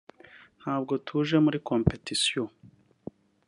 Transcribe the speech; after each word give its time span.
…ntabwo 0.59 0.93
tuje 1.05 1.37
muri 1.45 1.57
competition 1.69 2.47